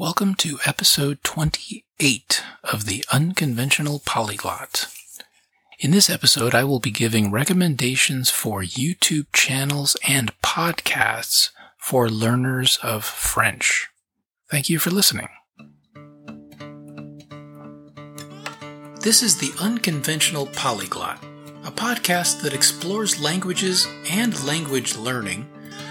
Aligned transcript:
Welcome 0.00 0.36
to 0.36 0.60
episode 0.64 1.24
28 1.24 2.44
of 2.62 2.86
the 2.86 3.04
Unconventional 3.12 3.98
Polyglot. 4.06 4.86
In 5.80 5.90
this 5.90 6.08
episode, 6.08 6.54
I 6.54 6.62
will 6.62 6.78
be 6.78 6.92
giving 6.92 7.32
recommendations 7.32 8.30
for 8.30 8.62
YouTube 8.62 9.26
channels 9.32 9.96
and 10.06 10.40
podcasts 10.40 11.50
for 11.76 12.08
learners 12.08 12.78
of 12.80 13.04
French. 13.04 13.88
Thank 14.48 14.70
you 14.70 14.78
for 14.78 14.90
listening. 14.90 15.30
This 19.00 19.20
is 19.24 19.38
the 19.38 19.50
Unconventional 19.60 20.46
Polyglot, 20.46 21.24
a 21.64 21.72
podcast 21.72 22.42
that 22.42 22.54
explores 22.54 23.20
languages 23.20 23.88
and 24.08 24.46
language 24.46 24.94
learning 24.94 25.48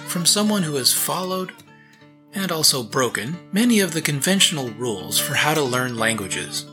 from 0.07 0.25
someone 0.25 0.63
who 0.63 0.75
has 0.75 0.93
followed 0.93 1.51
and 2.37 2.51
also 2.51 2.83
broken 2.83 3.35
many 3.51 3.79
of 3.79 3.93
the 3.93 4.01
conventional 4.01 4.69
rules 4.69 5.19
for 5.19 5.33
how 5.33 5.55
to 5.55 5.61
learn 5.63 5.97
languages. 5.97 6.67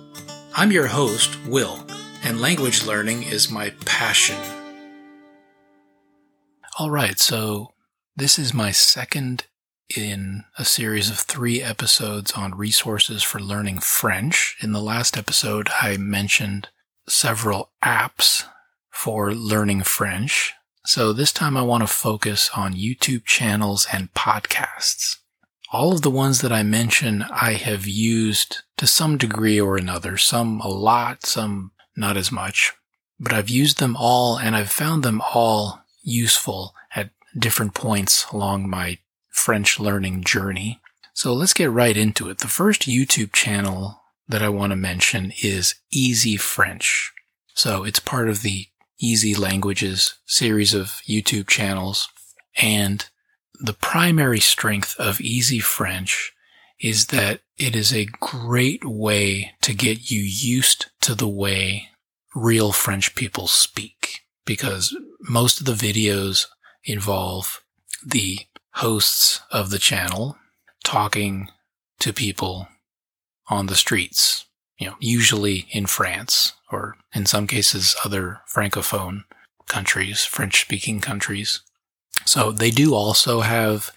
I'm 0.55 0.71
your 0.71 0.87
host, 0.87 1.39
Will, 1.47 1.87
and 2.23 2.41
language 2.41 2.85
learning 2.85 3.23
is 3.23 3.51
my 3.51 3.71
passion. 3.87 4.37
Alright, 6.79 7.19
so 7.19 7.73
this 8.15 8.39
is 8.39 8.53
my 8.53 8.73
second 8.73 9.47
in 9.97 10.45
a 10.59 10.65
series 10.65 11.09
of 11.09 11.19
three 11.19 11.63
episodes 11.63 12.33
on 12.33 12.55
resources 12.55 13.23
for 13.23 13.41
learning 13.41 13.79
French. 13.79 14.57
In 14.61 14.73
the 14.73 14.83
last 14.83 15.17
episode, 15.17 15.71
I 15.81 15.97
mentioned 15.97 16.69
several 17.09 17.71
apps 17.83 18.45
for 18.91 19.33
learning 19.33 19.83
French. 19.85 20.53
So 20.85 21.15
this 21.15 21.33
time 21.33 21.57
I 21.57 21.63
want 21.63 21.83
to 21.83 21.87
focus 21.87 22.51
on 22.55 22.75
YouTube 22.75 23.25
channels 23.25 23.87
and 23.91 24.13
podcasts. 24.13 25.17
All 25.75 25.93
of 25.93 26.03
the 26.03 26.11
ones 26.11 26.41
that 26.43 26.53
I 26.53 26.63
mention, 26.63 27.25
I 27.33 27.55
have 27.55 27.85
used 27.85 28.63
to 28.77 28.87
some 28.87 29.19
degree 29.19 29.61
or 29.61 29.77
another, 29.77 30.17
some 30.17 30.61
a 30.61 30.69
lot, 30.69 31.27
some 31.27 31.73
not 31.97 32.17
as 32.17 32.31
much, 32.31 32.73
but 33.19 33.33
I've 33.33 33.49
used 33.49 33.81
them 33.81 33.97
all 33.99 34.39
and 34.39 34.55
I've 34.55 34.71
found 34.71 35.03
them 35.03 35.21
all 35.35 35.83
useful 36.01 36.77
at 36.95 37.11
different 37.37 37.75
points 37.75 38.25
along 38.31 38.71
my 38.71 38.99
French 39.31 39.81
learning 39.81 40.23
journey. 40.23 40.81
So 41.13 41.33
let's 41.33 41.53
get 41.53 41.73
right 41.73 41.97
into 41.97 42.31
it. 42.31 42.39
The 42.39 42.47
first 42.47 42.83
YouTube 42.83 43.33
channel 43.33 44.01
that 44.29 44.43
I 44.43 44.51
want 44.51 44.71
to 44.71 44.77
mention 44.77 45.33
is 45.43 45.75
Easy 45.91 46.37
French. 46.37 47.13
So 47.55 47.83
it's 47.83 47.99
part 47.99 48.29
of 48.29 48.43
the 48.43 48.69
Easy 49.01 49.35
Languages 49.35 50.15
series 50.25 50.73
of 50.73 51.01
YouTube 51.09 51.49
channels. 51.49 52.09
And 52.63 53.09
the 53.61 53.73
primary 53.73 54.41
strength 54.41 54.95
of 54.99 55.21
Easy 55.21 55.61
French 55.61 56.33
is 56.81 57.07
that 57.07 57.41
it 57.57 57.77
is 57.77 57.93
a 57.93 58.09
great 58.21 58.85
way 58.85 59.53
to 59.63 59.73
get 59.75 60.11
you 60.11 60.21
used 60.21 60.87
to 61.01 61.15
the 61.15 61.29
way 61.29 61.89
real 62.35 62.73
French 62.73 63.15
people 63.15 63.47
speak 63.47 64.21
because 64.45 64.97
most 65.21 65.61
of 65.61 65.67
the 65.67 65.73
videos 65.73 66.47
involve 66.85 67.63
the 68.05 68.41
hosts 68.75 69.41
of 69.51 69.71
the 69.71 69.79
channel 69.79 70.37
talking 70.83 71.49
to 72.01 72.13
people 72.13 72.69
on 73.49 73.67
the 73.67 73.75
streets, 73.77 74.47
you 74.79 74.87
know, 74.87 74.97
usually 74.99 75.67
in 75.71 75.87
France 75.87 76.53
or 76.71 76.97
in 77.15 77.25
some 77.25 77.47
cases 77.47 77.95
other 78.05 78.41
francophone 78.53 79.25
countries, 79.69 80.25
French 80.25 80.61
speaking 80.61 81.01
countries. 81.01 81.61
So 82.25 82.51
they 82.51 82.71
do 82.71 82.95
also 82.95 83.41
have 83.41 83.91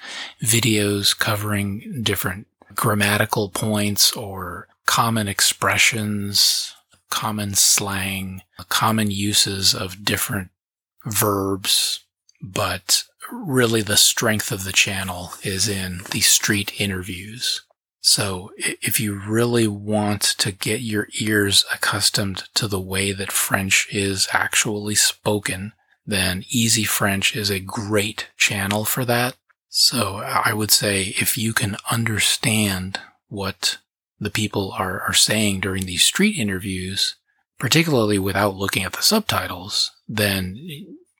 videos 0.44 1.17
covering 1.17 2.02
different 2.03 2.47
grammatical 2.75 3.50
points 3.50 4.11
or 4.14 4.67
common 4.86 5.28
expressions, 5.28 6.75
common 7.09 7.55
slang, 7.55 8.42
common 8.70 9.11
uses 9.11 9.73
of 9.73 10.03
different 10.03 10.50
verbs, 11.05 12.02
but 12.42 13.04
really 13.32 13.82
the 13.82 13.98
strength 13.98 14.52
of 14.52 14.64
the 14.64 14.71
channel 14.71 15.32
is 15.44 15.67
in 15.67 16.02
the 16.11 16.21
street 16.21 16.80
interviews. 16.80 17.61
So 17.99 18.52
if 18.58 18.99
you 18.99 19.20
really 19.20 19.67
want 19.67 20.21
to 20.21 20.52
get 20.52 20.80
your 20.80 21.09
ears 21.20 21.65
accustomed 21.73 22.44
to 22.54 22.67
the 22.67 22.80
way 22.80 23.11
that 23.11 23.32
French 23.32 23.88
is 23.92 24.27
actually 24.32 24.95
spoken, 24.95 25.73
then 26.08 26.45
Easy 26.50 26.86
French 26.86 27.36
is 27.36 27.50
a 27.50 27.60
great 27.60 28.30
channel 28.38 28.86
for 28.86 29.04
that. 29.06 29.36
So 29.68 30.16
I 30.16 30.54
would 30.54 30.72
say 30.72 31.14
if 31.20 31.38
you 31.38 31.54
can 31.54 31.76
understand 31.92 33.00
what 33.28 33.78
the 34.20 34.30
people 34.32 34.72
are, 34.72 35.02
are 35.02 35.14
saying 35.14 35.60
during 35.60 35.86
these 35.86 36.06
street 36.06 36.40
interviews, 36.40 37.16
particularly 37.60 38.18
without 38.18 38.56
looking 38.56 38.84
at 38.84 38.94
the 38.94 39.02
subtitles, 39.02 39.92
then 40.08 40.58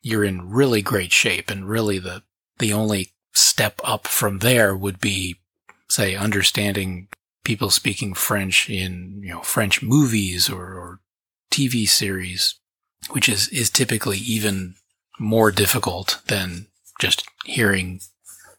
you're 0.02 0.24
in 0.24 0.50
really 0.50 0.82
great 0.82 1.12
shape. 1.12 1.52
And 1.52 1.68
really 1.68 2.00
the, 2.00 2.24
the 2.58 2.72
only 2.72 3.12
step 3.34 3.82
up 3.84 4.08
from 4.08 4.40
there 4.40 4.76
would 4.76 5.02
be, 5.02 5.36
say, 5.90 6.16
understanding 6.16 7.10
people 7.44 7.70
speaking 7.70 8.14
French 8.14 8.70
in, 8.70 9.20
you 9.22 9.34
know, 9.34 9.42
French 9.42 9.84
movies 9.84 10.50
or, 10.50 10.64
or 10.64 11.00
TV 11.52 11.88
series 11.88 12.56
which 13.10 13.30
is, 13.30 13.48
is 13.50 13.70
typically 13.70 14.18
even 14.18 14.76
more 15.20 15.52
difficult 15.52 16.22
than 16.28 16.68
just 17.00 17.28
hearing 17.46 18.02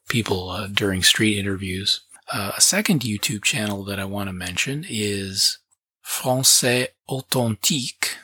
people 0.08 0.50
uh, 0.50 0.66
during 0.66 1.02
street 1.02 1.38
interviews. 1.38 2.00
Uh, 2.32 2.52
a 2.56 2.60
second 2.60 3.00
YouTube 3.00 3.42
channel 3.42 3.84
that 3.84 3.98
I 3.98 4.04
want 4.04 4.28
to 4.28 4.32
mention 4.32 4.84
is 4.88 5.58
Français 6.04 6.88
Authentique, 7.08 8.16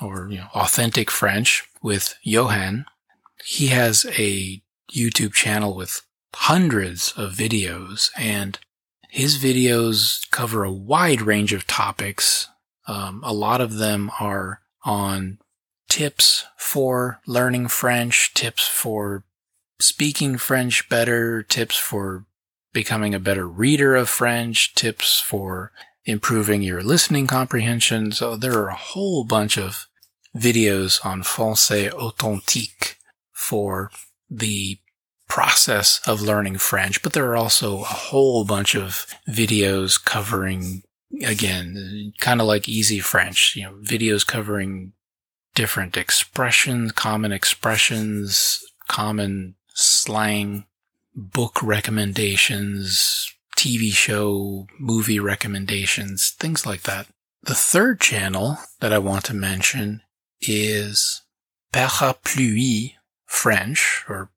or 0.00 0.28
you 0.30 0.38
know, 0.38 0.48
authentic 0.54 1.10
French 1.10 1.64
with 1.82 2.16
Johan. 2.22 2.86
He 3.44 3.68
has 3.68 4.06
a 4.18 4.62
YouTube 4.92 5.32
channel 5.32 5.74
with 5.74 6.02
hundreds 6.34 7.12
of 7.16 7.32
videos 7.32 8.10
and 8.16 8.58
his 9.10 9.38
videos 9.38 10.30
cover 10.30 10.64
a 10.64 10.72
wide 10.72 11.22
range 11.22 11.52
of 11.52 11.66
topics. 11.66 12.48
Um, 12.86 13.22
a 13.24 13.32
lot 13.32 13.60
of 13.60 13.74
them 13.74 14.10
are 14.20 14.60
on 14.84 15.38
tips 15.88 16.44
for 16.56 17.20
learning 17.26 17.68
French, 17.68 18.32
tips 18.34 18.66
for 18.66 19.24
speaking 19.80 20.38
French 20.38 20.88
better, 20.88 21.42
tips 21.42 21.76
for 21.76 22.26
becoming 22.72 23.14
a 23.14 23.20
better 23.20 23.48
reader 23.48 23.96
of 23.96 24.08
French, 24.08 24.74
tips 24.74 25.20
for 25.20 25.72
improving 26.04 26.62
your 26.62 26.82
listening 26.82 27.26
comprehension. 27.26 28.12
So 28.12 28.36
there 28.36 28.58
are 28.58 28.68
a 28.68 28.74
whole 28.74 29.24
bunch 29.24 29.58
of 29.58 29.86
videos 30.36 31.04
on 31.04 31.22
Français 31.22 31.90
Authentique 31.90 32.96
for 33.32 33.90
the 34.30 34.78
process 35.28 36.00
of 36.06 36.22
learning 36.22 36.58
French, 36.58 37.02
but 37.02 37.12
there 37.12 37.26
are 37.30 37.36
also 37.36 37.80
a 37.80 37.84
whole 37.84 38.44
bunch 38.44 38.74
of 38.74 39.06
videos 39.28 40.02
covering, 40.02 40.82
again, 41.24 42.12
kind 42.18 42.40
of 42.40 42.46
like 42.46 42.68
easy 42.68 43.00
French, 43.00 43.54
you 43.56 43.62
know, 43.64 43.74
videos 43.82 44.26
covering 44.26 44.92
different 45.58 45.96
expressions, 45.96 46.92
common 46.92 47.32
expressions, 47.32 48.64
common 48.86 49.56
slang, 49.74 50.64
book 51.16 51.60
recommendations, 51.60 53.34
TV 53.56 53.90
show, 53.90 54.68
movie 54.78 55.18
recommendations, 55.18 56.30
things 56.38 56.64
like 56.64 56.82
that. 56.82 57.08
The 57.42 57.56
third 57.56 58.00
channel 58.00 58.58
that 58.78 58.92
I 58.92 58.98
want 58.98 59.24
to 59.24 59.34
mention 59.34 60.02
is 60.40 61.22
Parapluie 61.72 62.92
French 63.26 64.04
or 64.08 64.30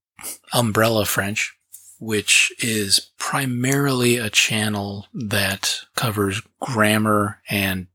Umbrella 0.53 1.05
French, 1.05 1.55
which 1.99 2.51
is 2.57 3.11
primarily 3.19 4.17
a 4.17 4.31
channel 4.31 5.05
that 5.13 5.81
covers 5.95 6.41
grammar 6.59 7.41
and 7.47 7.85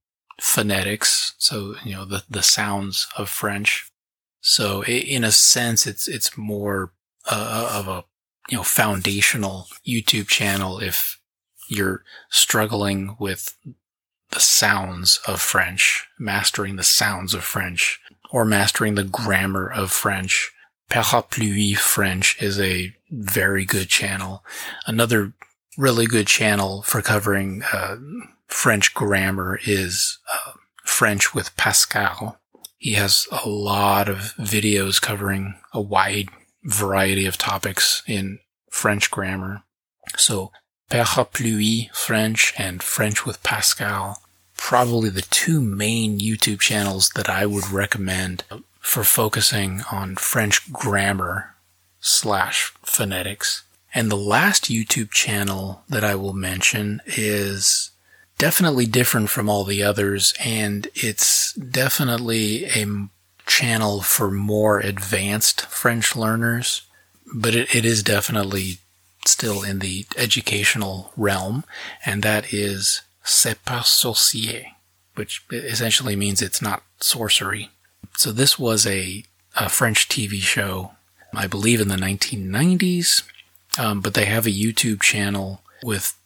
phonetics. 0.41 1.35
So, 1.39 1.77
you 1.85 1.93
know, 1.95 2.05
the, 2.05 2.25
the 2.29 2.43
sounds 2.43 3.07
of 3.17 3.29
French. 3.29 3.91
So 4.41 4.85
in 4.85 5.25
a 5.25 5.33
sense, 5.33 5.87
it's, 5.87 6.07
it's 6.07 6.37
more 6.37 6.93
uh, 7.31 7.71
of 7.73 7.89
a, 7.89 8.05
you 8.49 8.59
know, 8.59 8.63
foundational 8.63 9.67
YouTube 9.87 10.29
channel 10.29 10.79
if 10.79 11.21
you're 11.69 12.05
struggling 12.31 13.17
with 13.19 13.57
the 14.31 14.41
sounds 14.41 15.21
of 15.27 15.41
French, 15.41 16.07
mastering 16.19 16.77
the 16.77 16.85
sounds 16.85 17.35
of 17.35 17.45
French, 17.45 18.01
or 18.31 18.45
mastering 18.45 18.95
the 18.95 19.05
grammar 19.05 19.71
of 19.71 19.91
French. 19.91 20.53
Parapluie 20.91 21.77
French 21.77 22.41
is 22.41 22.61
a 22.61 22.95
very 23.11 23.65
good 23.65 23.89
channel. 23.89 24.45
Another 24.87 25.33
really 25.77 26.07
good 26.07 26.27
channel 26.27 26.83
for 26.83 27.03
covering 27.03 27.63
uh, 27.73 27.97
French 28.47 28.95
grammar 28.95 29.59
is 29.67 30.19
uh, 30.33 30.53
French 30.85 31.35
with 31.35 31.57
Pascal. 31.57 32.39
He 32.79 32.93
has 32.93 33.27
a 33.31 33.49
lot 33.49 34.09
of 34.09 34.35
videos 34.39 35.01
covering 35.01 35.57
a 35.73 35.81
wide 35.81 36.29
variety 36.65 37.27
of 37.27 37.39
topics 37.39 38.03
in 38.07 38.39
French 38.71 39.11
grammar. 39.11 39.63
So 40.17 40.53
Parapluie 40.91 41.93
French 41.95 42.55
and 42.57 42.83
French 42.83 43.27
with 43.27 43.43
Pascal. 43.43 44.21
Probably 44.57 45.11
the 45.11 45.23
two 45.23 45.61
main 45.61 46.19
YouTube 46.19 46.61
channels 46.61 47.11
that 47.11 47.29
I 47.29 47.47
would 47.47 47.71
recommend 47.71 48.45
for 48.81 49.05
focusing 49.05 49.83
on 49.91 50.17
French 50.17 50.73
grammar 50.73 51.57
slash 52.01 52.73
phonetics. 52.83 53.65
And 53.93 54.11
the 54.11 54.17
last 54.17 54.65
YouTube 54.65 55.11
channel 55.11 55.83
that 55.89 56.05
I 56.05 56.15
will 56.15 56.33
mention 56.33 57.01
is 57.07 57.91
definitely 58.39 58.87
different 58.87 59.31
from 59.31 59.49
all 59.49 59.65
the 59.65 59.83
others, 59.83 60.35
and 60.41 60.89
it's 60.95 61.53
definitely 61.55 62.67
a 62.67 63.09
channel 63.47 64.03
for 64.03 64.31
more 64.31 64.81
advanced 64.81 65.63
French 65.63 66.17
learners, 66.17 66.83
but 67.35 67.55
it, 67.55 67.75
it 67.75 67.85
is 67.85 68.03
definitely 68.03 68.79
still 69.25 69.63
in 69.63 69.81
the 69.81 70.07
educational 70.17 71.13
realm, 71.17 71.65
and 72.05 72.23
that 72.23 72.53
is 72.53 73.03
C'est 73.23 73.65
pas 73.65 73.89
sorcier, 73.89 74.67
which 75.17 75.45
essentially 75.51 76.15
means 76.15 76.41
it's 76.41 76.63
not 76.63 76.83
sorcery. 77.01 77.71
So 78.17 78.31
this 78.31 78.59
was 78.59 78.87
a, 78.87 79.25
a 79.57 79.69
French 79.69 80.09
TV 80.09 80.41
show, 80.41 80.93
I 81.35 81.47
believe 81.47 81.81
in 81.81 81.89
the 81.89 81.97
1990s, 81.97 83.25
um, 83.79 84.01
but 84.01 84.15
they 84.15 84.27
have 84.27 84.47
a 84.47 84.51
YouTube 84.51 85.03
channel 85.03 85.61
with 85.83 86.17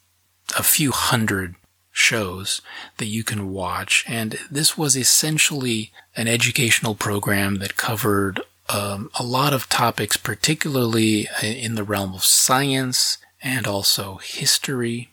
a 0.57 0.63
few 0.63 0.91
hundred 0.91 1.55
shows 2.01 2.61
that 2.97 3.05
you 3.05 3.23
can 3.23 3.51
watch. 3.51 4.03
And 4.07 4.37
this 4.49 4.77
was 4.77 4.97
essentially 4.97 5.91
an 6.15 6.27
educational 6.27 6.95
program 6.95 7.55
that 7.57 7.77
covered 7.77 8.41
um, 8.69 9.09
a 9.19 9.23
lot 9.23 9.53
of 9.53 9.69
topics, 9.69 10.17
particularly 10.17 11.27
in 11.41 11.75
the 11.75 11.83
realm 11.83 12.13
of 12.13 12.23
science 12.23 13.17
and 13.41 13.67
also 13.67 14.17
history 14.17 15.11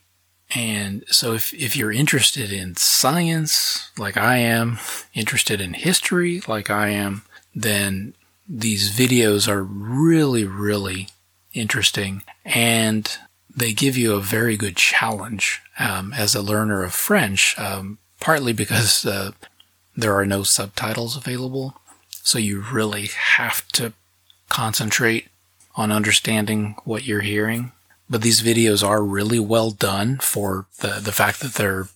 and 0.55 1.05
so 1.09 1.35
if, 1.35 1.53
if 1.53 1.77
you're 1.77 1.93
interested 1.93 2.53
in 2.53 2.77
science, 2.77 3.91
like 3.99 4.17
I 4.17 4.39
am, 4.39 4.79
interested 5.15 5.61
in 5.61 5.75
history, 5.75 6.43
like 6.49 6.71
I 6.71 6.89
am, 6.89 7.23
then 7.55 8.15
these 8.49 8.97
videos 8.97 9.49
are 9.49 9.63
really, 9.63 10.45
really 10.45 11.09
interesting 11.53 12.23
and 12.45 13.19
they 13.55 13.73
give 13.73 13.97
you 13.97 14.15
a 14.15 14.21
very 14.21 14.57
good 14.57 14.77
challenge 14.77 15.61
um, 15.79 16.13
as 16.13 16.35
a 16.35 16.43
learner 16.43 16.83
of 16.83 16.95
French, 16.95 17.59
um, 17.59 17.99
partly 18.21 18.53
because 18.53 19.05
uh, 19.07 19.33
there 19.97 20.15
are 20.15 20.27
no 20.27 20.43
subtitles 20.43 21.17
available. 21.17 21.75
So 22.11 22.39
you 22.39 22.61
really 22.61 23.07
have 23.07 23.67
to 23.69 23.93
concentrate 24.49 25.29
on 25.77 25.93
understanding 25.93 26.77
what 26.85 27.07
you're 27.07 27.21
hearing 27.21 27.73
but 28.11 28.23
these 28.23 28.41
videos 28.41 28.87
are 28.87 29.03
really 29.03 29.39
well 29.39 29.71
done 29.71 30.19
for 30.19 30.67
the, 30.81 31.01
the 31.01 31.13
fact 31.13 31.41
that 31.41 31.55
they're 31.55 31.89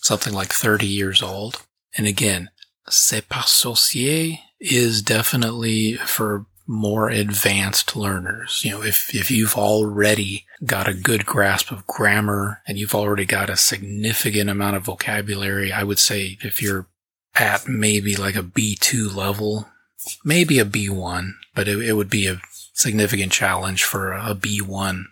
something 0.00 0.32
like 0.32 0.52
30 0.52 0.86
years 0.86 1.22
old. 1.22 1.62
And 1.96 2.06
again, 2.06 2.50
C'est 2.88 3.28
pas 3.28 3.46
sorcier 3.48 4.38
is 4.60 5.02
definitely 5.02 5.94
for 5.94 6.46
more 6.66 7.08
advanced 7.08 7.96
learners. 7.96 8.62
You 8.64 8.72
know, 8.72 8.82
if, 8.82 9.14
if 9.14 9.30
you've 9.30 9.56
already 9.56 10.46
got 10.64 10.88
a 10.88 10.94
good 10.94 11.26
grasp 11.26 11.70
of 11.70 11.86
grammar 11.86 12.62
and 12.66 12.78
you've 12.78 12.94
already 12.94 13.24
got 13.24 13.50
a 13.50 13.56
significant 13.56 14.50
amount 14.50 14.76
of 14.76 14.84
vocabulary, 14.84 15.72
I 15.72 15.84
would 15.84 15.98
say 15.98 16.38
if 16.42 16.60
you're 16.60 16.86
at 17.34 17.68
maybe 17.68 18.16
like 18.16 18.36
a 18.36 18.42
B2 18.42 19.14
level, 19.14 19.68
maybe 20.24 20.58
a 20.58 20.64
B1, 20.64 21.32
but 21.54 21.68
it, 21.68 21.78
it 21.78 21.92
would 21.92 22.10
be 22.10 22.26
a 22.26 22.40
significant 22.72 23.32
challenge 23.32 23.84
for 23.84 24.12
a 24.12 24.34
B1 24.34 25.04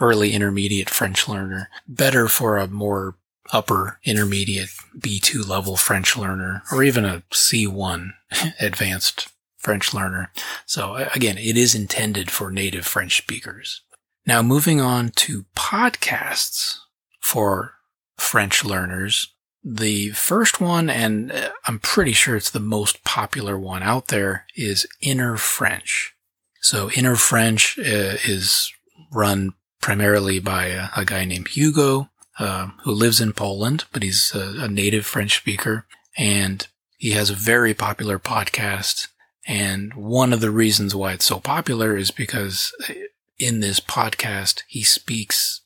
early 0.00 0.32
intermediate 0.32 0.90
French 0.90 1.28
learner, 1.28 1.68
better 1.86 2.28
for 2.28 2.58
a 2.58 2.66
more 2.66 3.16
upper 3.52 3.98
intermediate 4.04 4.70
B2 4.98 5.46
level 5.46 5.76
French 5.76 6.16
learner, 6.16 6.62
or 6.72 6.82
even 6.82 7.04
a 7.04 7.22
C1 7.30 8.12
advanced 8.60 9.31
French 9.62 9.94
learner. 9.94 10.30
So 10.66 10.94
again, 11.14 11.38
it 11.38 11.56
is 11.56 11.74
intended 11.74 12.30
for 12.30 12.50
native 12.50 12.84
French 12.84 13.16
speakers. 13.16 13.82
Now 14.26 14.42
moving 14.42 14.80
on 14.80 15.10
to 15.10 15.46
podcasts 15.56 16.78
for 17.20 17.74
French 18.16 18.64
learners. 18.64 19.32
The 19.64 20.10
first 20.10 20.60
one, 20.60 20.90
and 20.90 21.30
uh, 21.30 21.50
I'm 21.66 21.78
pretty 21.78 22.12
sure 22.12 22.34
it's 22.34 22.50
the 22.50 22.60
most 22.60 23.04
popular 23.04 23.56
one 23.56 23.82
out 23.82 24.08
there, 24.08 24.46
is 24.56 24.86
Inner 25.00 25.36
French. 25.36 26.14
So 26.60 26.90
Inner 26.90 27.14
French 27.14 27.78
uh, 27.78 28.18
is 28.24 28.72
run 29.12 29.54
primarily 29.80 30.40
by 30.40 30.66
a, 30.66 30.88
a 30.96 31.04
guy 31.04 31.24
named 31.24 31.48
Hugo, 31.48 32.10
uh, 32.38 32.68
who 32.82 32.92
lives 32.92 33.20
in 33.20 33.32
Poland, 33.32 33.84
but 33.92 34.02
he's 34.02 34.34
a, 34.34 34.64
a 34.64 34.68
native 34.68 35.06
French 35.06 35.36
speaker. 35.36 35.86
And 36.16 36.66
he 36.98 37.12
has 37.12 37.30
a 37.30 37.34
very 37.34 37.74
popular 37.74 38.18
podcast. 38.18 39.08
And 39.46 39.94
one 39.94 40.32
of 40.32 40.40
the 40.40 40.50
reasons 40.50 40.94
why 40.94 41.12
it's 41.12 41.24
so 41.24 41.40
popular 41.40 41.96
is 41.96 42.10
because 42.10 42.72
in 43.38 43.60
this 43.60 43.80
podcast, 43.80 44.62
he 44.68 44.82
speaks 44.82 45.62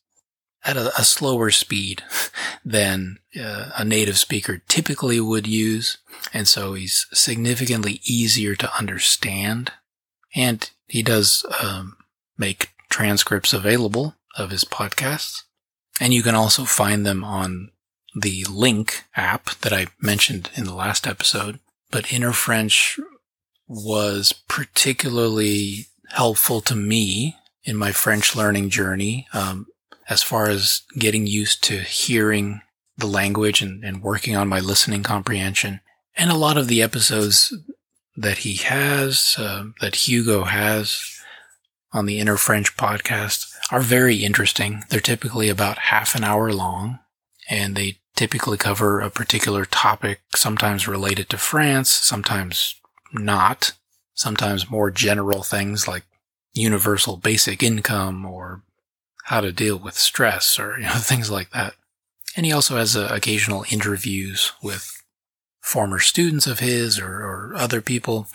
at 0.64 0.76
a, 0.76 0.88
a 0.98 1.04
slower 1.04 1.50
speed 1.50 2.02
than 2.64 3.18
uh, 3.38 3.70
a 3.76 3.84
native 3.84 4.18
speaker 4.18 4.62
typically 4.68 5.20
would 5.20 5.46
use. 5.46 5.98
And 6.32 6.48
so 6.48 6.74
he's 6.74 7.06
significantly 7.12 8.00
easier 8.04 8.54
to 8.56 8.76
understand. 8.76 9.72
And 10.34 10.68
he 10.86 11.02
does 11.02 11.44
um, 11.62 11.96
make 12.36 12.70
transcripts 12.88 13.52
available 13.52 14.16
of 14.36 14.50
his 14.50 14.64
podcasts. 14.64 15.42
And 16.00 16.12
you 16.12 16.22
can 16.22 16.34
also 16.34 16.64
find 16.64 17.06
them 17.06 17.24
on 17.24 17.70
the 18.14 18.44
LingQ 18.44 19.02
app 19.14 19.50
that 19.60 19.72
I 19.72 19.86
mentioned 20.00 20.50
in 20.56 20.64
the 20.64 20.74
last 20.74 21.06
episode. 21.06 21.60
But 21.90 22.12
Inner 22.12 22.32
French 22.32 22.98
was 23.68 24.32
particularly 24.48 25.86
helpful 26.10 26.60
to 26.62 26.74
me 26.74 27.36
in 27.64 27.76
my 27.76 27.92
French 27.92 28.36
learning 28.36 28.70
journey, 28.70 29.26
um, 29.32 29.66
as 30.08 30.22
far 30.22 30.48
as 30.48 30.82
getting 30.98 31.26
used 31.26 31.64
to 31.64 31.78
hearing 31.78 32.60
the 32.96 33.06
language 33.06 33.60
and, 33.60 33.84
and 33.84 34.02
working 34.02 34.36
on 34.36 34.48
my 34.48 34.60
listening 34.60 35.02
comprehension. 35.02 35.80
And 36.16 36.30
a 36.30 36.36
lot 36.36 36.56
of 36.56 36.68
the 36.68 36.80
episodes 36.80 37.52
that 38.16 38.38
he 38.38 38.54
has, 38.54 39.34
uh, 39.38 39.64
that 39.80 40.08
Hugo 40.08 40.44
has, 40.44 41.16
on 41.92 42.06
the 42.06 42.18
Inner 42.18 42.36
French 42.36 42.76
podcast 42.76 43.46
are 43.70 43.80
very 43.80 44.16
interesting. 44.16 44.84
They're 44.90 45.00
typically 45.00 45.48
about 45.48 45.78
half 45.78 46.14
an 46.14 46.24
hour 46.24 46.52
long 46.52 46.98
and 47.48 47.74
they 47.74 47.98
typically 48.14 48.58
cover 48.58 49.00
a 49.00 49.10
particular 49.10 49.64
topic, 49.64 50.20
sometimes 50.34 50.88
related 50.88 51.28
to 51.30 51.38
France, 51.38 51.90
sometimes 51.90 52.74
not, 53.12 53.72
sometimes 54.14 54.70
more 54.70 54.90
general 54.90 55.42
things 55.42 55.86
like 55.86 56.04
universal 56.54 57.16
basic 57.16 57.62
income 57.62 58.24
or 58.24 58.62
how 59.24 59.40
to 59.40 59.52
deal 59.52 59.76
with 59.76 59.94
stress 59.94 60.58
or 60.58 60.78
you 60.78 60.84
know, 60.84 60.92
things 60.96 61.30
like 61.30 61.50
that. 61.50 61.74
And 62.36 62.44
he 62.44 62.52
also 62.52 62.76
has 62.76 62.96
uh, 62.96 63.08
occasional 63.10 63.64
interviews 63.70 64.52
with 64.62 65.02
former 65.60 65.98
students 65.98 66.46
of 66.46 66.60
his 66.60 66.98
or, 66.98 67.10
or 67.10 67.54
other 67.56 67.80
people 67.80 68.28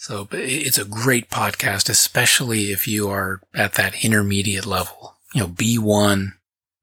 so 0.00 0.26
it's 0.32 0.78
a 0.78 0.86
great 0.86 1.28
podcast, 1.28 1.90
especially 1.90 2.72
if 2.72 2.88
you 2.88 3.10
are 3.10 3.42
at 3.54 3.74
that 3.74 4.02
intermediate 4.02 4.64
level, 4.64 5.18
you 5.34 5.42
know, 5.42 5.48
B1, 5.48 6.32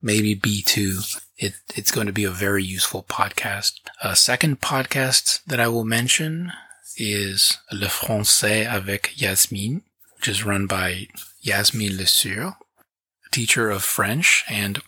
maybe 0.04 0.36
B2. 0.36 1.20
It, 1.38 1.54
it's 1.76 1.92
going 1.92 2.08
to 2.08 2.14
be 2.14 2.24
a 2.24 2.32
very 2.32 2.64
useful 2.64 3.04
podcast. 3.04 3.74
A 4.04 4.16
second 4.16 4.60
podcast 4.60 5.44
that 5.46 5.60
I 5.60 5.68
will 5.68 5.86
mention 5.86 6.52
is 6.98 7.58
Le 7.72 7.88
Français 7.88 8.66
avec 8.66 9.12
Yasmine, 9.22 9.84
which 10.16 10.28
is 10.28 10.44
run 10.44 10.66
by 10.66 11.08
Yasmine 11.40 11.96
Lesueur, 11.96 12.56
a 13.26 13.30
teacher 13.32 13.70
of 13.70 13.84
French, 13.84 14.44
and 14.50 14.82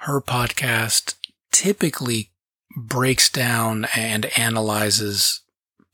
her 0.00 0.20
podcast 0.20 1.14
typically 1.50 2.30
breaks 2.76 3.28
down 3.28 3.86
and 3.96 4.26
analyzes 4.38 5.40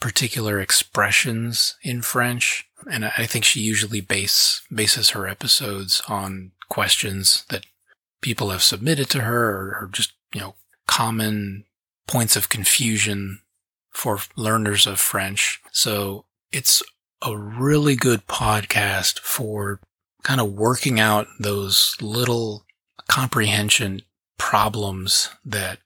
particular 0.00 0.60
expressions 0.60 1.76
in 1.82 2.02
French. 2.02 2.68
And 2.90 3.06
I 3.06 3.24
think 3.24 3.44
she 3.44 3.60
usually 3.60 4.00
base, 4.00 4.60
bases 4.74 5.10
her 5.10 5.26
episodes 5.26 6.02
on 6.08 6.50
questions 6.68 7.44
that 7.48 7.64
people 8.22 8.48
have 8.50 8.62
submitted 8.62 9.10
to 9.10 9.20
her 9.20 9.50
or, 9.50 9.90
just, 9.92 10.14
you 10.32 10.40
know, 10.40 10.54
common 10.86 11.64
points 12.08 12.36
of 12.36 12.48
confusion 12.48 13.40
for 13.90 14.18
learners 14.36 14.86
of 14.86 14.98
French. 14.98 15.60
So 15.70 16.24
it's 16.50 16.82
a 17.20 17.36
really 17.36 17.94
good 17.94 18.26
podcast 18.26 19.18
for 19.20 19.80
kind 20.22 20.40
of 20.40 20.52
working 20.52 20.98
out 20.98 21.26
those 21.38 21.96
little 22.00 22.64
comprehension 23.08 24.02
problems 24.38 25.30
that 25.44 25.78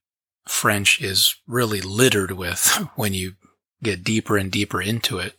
French 0.46 1.02
is 1.02 1.36
really 1.46 1.80
littered 1.80 2.32
with 2.32 2.66
when 2.96 3.12
you 3.14 3.34
get 3.82 4.04
deeper 4.04 4.36
and 4.36 4.50
deeper 4.50 4.80
into 4.80 5.18
it. 5.18 5.34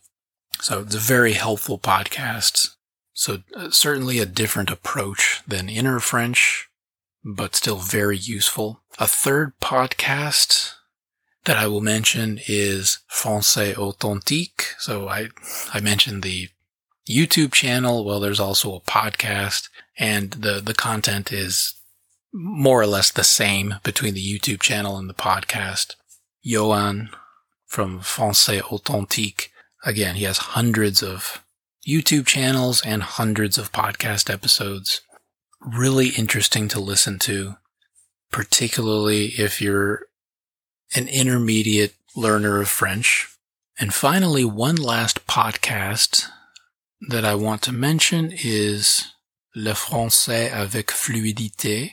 So 0.60 0.80
it's 0.80 0.94
a 0.94 0.98
very 1.00 1.32
helpful 1.32 1.78
podcast. 1.78 2.74
So 3.12 3.38
uh, 3.56 3.70
certainly 3.70 4.18
a 4.18 4.26
different 4.26 4.70
approach 4.70 5.42
than 5.46 5.68
inner 5.68 5.98
French, 5.98 6.67
but 7.24 7.54
still 7.54 7.76
very 7.76 8.16
useful. 8.16 8.82
A 8.98 9.06
third 9.06 9.52
podcast 9.60 10.72
that 11.44 11.56
I 11.56 11.66
will 11.66 11.80
mention 11.80 12.40
is 12.46 12.98
Français 13.10 13.76
Authentique. 13.76 14.74
So 14.78 15.08
I, 15.08 15.28
I 15.72 15.80
mentioned 15.80 16.22
the 16.22 16.48
YouTube 17.08 17.52
channel. 17.52 18.04
Well, 18.04 18.20
there's 18.20 18.40
also 18.40 18.74
a 18.74 18.80
podcast 18.80 19.68
and 19.98 20.32
the, 20.32 20.60
the 20.60 20.74
content 20.74 21.32
is 21.32 21.74
more 22.32 22.80
or 22.80 22.86
less 22.86 23.10
the 23.10 23.24
same 23.24 23.76
between 23.82 24.14
the 24.14 24.38
YouTube 24.38 24.60
channel 24.60 24.96
and 24.96 25.08
the 25.08 25.14
podcast. 25.14 25.94
Johan 26.42 27.10
from 27.66 28.00
Français 28.00 28.60
Authentique. 28.62 29.50
Again, 29.84 30.16
he 30.16 30.24
has 30.24 30.38
hundreds 30.38 31.02
of 31.02 31.44
YouTube 31.86 32.26
channels 32.26 32.82
and 32.84 33.02
hundreds 33.02 33.56
of 33.58 33.72
podcast 33.72 34.32
episodes. 34.32 35.00
Really 35.60 36.08
interesting 36.08 36.68
to 36.68 36.80
listen 36.80 37.18
to, 37.20 37.56
particularly 38.30 39.26
if 39.26 39.60
you're 39.60 40.06
an 40.94 41.08
intermediate 41.08 41.94
learner 42.14 42.60
of 42.60 42.68
French. 42.68 43.28
And 43.78 43.92
finally, 43.92 44.44
one 44.44 44.76
last 44.76 45.26
podcast 45.26 46.26
that 47.08 47.24
I 47.24 47.34
want 47.34 47.62
to 47.62 47.72
mention 47.72 48.32
is 48.32 49.12
Le 49.54 49.72
Français 49.72 50.52
avec 50.52 50.88
Fluidité, 50.88 51.92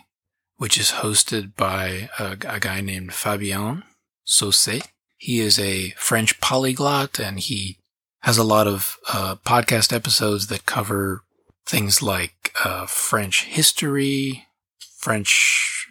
which 0.58 0.78
is 0.78 0.92
hosted 0.92 1.56
by 1.56 2.10
a, 2.20 2.38
a 2.48 2.60
guy 2.60 2.82
named 2.82 3.14
Fabien 3.14 3.84
Saucé. 4.26 4.88
He 5.18 5.40
is 5.40 5.58
a 5.60 5.92
French 5.92 6.40
polyglot 6.42 7.20
and 7.20 7.40
he 7.40 7.80
has 8.22 8.38
a 8.38 8.44
lot 8.44 8.68
of 8.68 8.98
uh, 9.12 9.36
podcast 9.46 9.94
episodes 9.94 10.48
that 10.48 10.66
cover 10.66 11.24
things 11.66 12.02
like 12.02 12.45
uh, 12.64 12.86
French 12.86 13.46
history, 13.46 14.48
French 14.98 15.88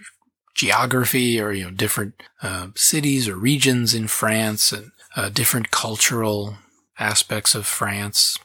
geography, 0.54 1.40
or 1.40 1.52
you 1.52 1.64
know 1.64 1.70
different 1.70 2.14
uh, 2.42 2.68
cities 2.74 3.28
or 3.28 3.36
regions 3.36 3.94
in 3.94 4.06
France, 4.06 4.72
and 4.72 4.92
uh, 5.16 5.28
different 5.28 5.70
cultural 5.70 6.56
aspects 6.98 7.54
of 7.54 7.66
France, 7.66 8.38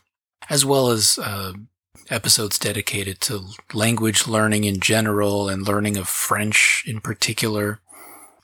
as 0.50 0.66
well 0.66 0.90
as 0.90 1.20
uh, 1.20 1.54
episodes 2.10 2.58
dedicated 2.58 3.22
to 3.22 3.50
language 3.74 4.28
learning 4.28 4.64
in 4.64 4.80
general 4.80 5.48
and 5.48 5.68
learning 5.68 5.98
of 5.98 6.08
French 6.08 6.84
in 6.88 7.00
particular. 7.00 7.80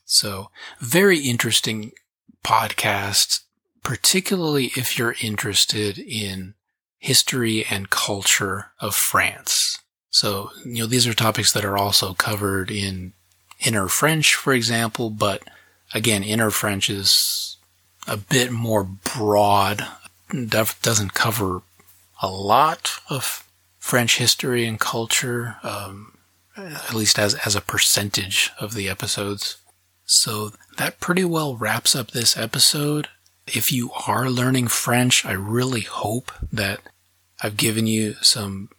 So, 0.06 0.52
very 0.80 1.20
interesting 1.20 1.92
podcast 2.44 3.42
particularly 3.86 4.72
if 4.76 4.98
you're 4.98 5.16
interested 5.22 6.00
in 6.00 6.56
history 7.00 7.66
and 7.70 7.90
culture 7.90 8.72
of 8.80 8.96
France. 8.96 9.80
So, 10.10 10.52
you 10.66 10.80
know, 10.80 10.86
these 10.86 11.08
are 11.08 11.14
topics 11.14 11.52
that 11.54 11.66
are 11.66 11.78
also 11.78 12.14
covered 12.14 12.72
in 12.72 13.14
Inner 13.66 13.88
French, 13.88 14.36
for 14.36 14.54
example, 14.54 15.10
but 15.10 15.44
again, 15.94 16.24
Inner 16.24 16.52
French 16.52 16.90
is 16.90 17.58
a 18.08 18.18
bit 18.18 18.52
more 18.52 18.84
broad, 18.84 19.86
doesn't 20.82 21.14
cover 21.14 21.62
a 22.22 22.28
lot 22.28 23.00
of 23.10 23.46
French 23.80 24.18
history 24.18 24.66
and 24.66 24.80
culture, 24.80 25.58
um, 25.64 26.18
at 26.58 26.94
least 26.94 27.20
as, 27.20 27.36
as 27.46 27.56
a 27.56 27.62
percentage 27.62 28.52
of 28.60 28.74
the 28.74 28.90
episodes. 28.90 29.58
So 30.06 30.52
that 30.78 31.00
pretty 31.00 31.26
well 31.26 31.56
wraps 31.56 31.96
up 31.96 32.12
this 32.12 32.38
episode. 32.38 33.10
If 33.48 33.72
you 33.72 33.92
are 34.08 34.30
learning 34.30 34.68
French, 34.70 35.24
I 35.26 35.34
really 35.34 35.82
hope 35.82 36.32
that 36.52 36.80
I've 37.42 37.58
given 37.58 37.86
you 37.86 38.16
some 38.22 38.70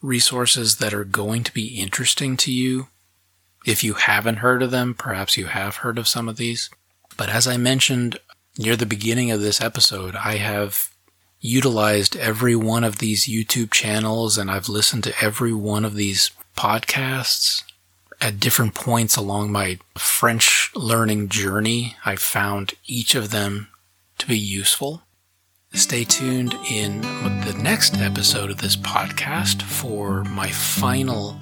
resources 0.00 0.76
that 0.76 0.94
are 0.94 1.04
going 1.04 1.44
to 1.44 1.52
be 1.52 1.80
interesting 1.80 2.36
to 2.38 2.52
you. 2.52 2.88
If 3.66 3.82
you 3.82 3.94
haven't 3.94 4.36
heard 4.36 4.62
of 4.62 4.70
them, 4.70 4.94
perhaps 4.94 5.36
you 5.36 5.46
have 5.46 5.76
heard 5.76 5.98
of 5.98 6.08
some 6.08 6.28
of 6.28 6.36
these. 6.36 6.70
But 7.16 7.28
as 7.28 7.46
I 7.46 7.56
mentioned 7.56 8.18
near 8.58 8.76
the 8.76 8.86
beginning 8.86 9.30
of 9.30 9.40
this 9.40 9.60
episode, 9.60 10.14
I 10.14 10.36
have 10.36 10.90
utilized 11.40 12.16
every 12.16 12.56
one 12.56 12.84
of 12.84 12.98
these 12.98 13.26
YouTube 13.26 13.70
channels 13.70 14.38
and 14.38 14.50
I've 14.50 14.68
listened 14.68 15.04
to 15.04 15.14
every 15.24 15.52
one 15.52 15.84
of 15.84 15.94
these 15.94 16.30
podcasts 16.56 17.64
at 18.20 18.40
different 18.40 18.74
points 18.74 19.16
along 19.16 19.52
my 19.52 19.78
French 19.98 20.70
learning 20.74 21.28
journey. 21.28 21.96
I 22.04 22.16
found 22.16 22.74
each 22.86 23.14
of 23.14 23.30
them 23.30 23.68
to 24.18 24.26
be 24.26 24.38
useful. 24.38 25.02
Stay 25.72 26.04
tuned 26.04 26.54
in 26.70 27.00
the 27.00 27.58
next 27.62 27.98
episode 27.98 28.50
of 28.50 28.58
this 28.58 28.76
podcast 28.76 29.62
for 29.62 30.24
my 30.24 30.50
final 30.50 31.38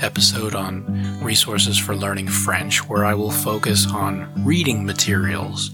episode 0.00 0.54
on 0.54 1.20
resources 1.22 1.78
for 1.78 1.94
learning 1.94 2.28
French, 2.28 2.88
where 2.88 3.04
I 3.04 3.14
will 3.14 3.30
focus 3.30 3.86
on 3.90 4.32
reading 4.44 4.84
materials 4.84 5.70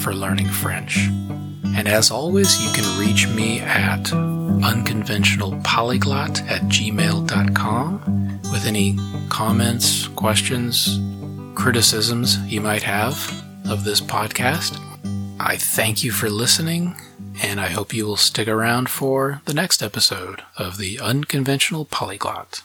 for 0.00 0.12
learning 0.12 0.48
French. 0.48 0.98
And 1.76 1.88
as 1.88 2.10
always, 2.10 2.62
you 2.64 2.72
can 2.72 2.98
reach 2.98 3.28
me 3.28 3.60
at 3.60 4.04
unconventionalpolyglot 4.04 6.48
at 6.48 6.62
gmail.com 6.62 8.40
with 8.52 8.66
any 8.66 8.98
comments, 9.28 10.08
questions, 10.08 10.98
criticisms 11.54 12.38
you 12.46 12.60
might 12.60 12.82
have 12.82 13.16
of 13.68 13.84
this 13.84 14.00
podcast. 14.00 14.80
I 15.38 15.56
thank 15.56 16.02
you 16.02 16.12
for 16.12 16.30
listening, 16.30 16.96
and 17.42 17.60
I 17.60 17.68
hope 17.68 17.92
you 17.92 18.06
will 18.06 18.16
stick 18.16 18.48
around 18.48 18.88
for 18.88 19.42
the 19.44 19.52
next 19.52 19.82
episode 19.82 20.42
of 20.56 20.78
the 20.78 20.98
Unconventional 20.98 21.84
Polyglot. 21.84 22.62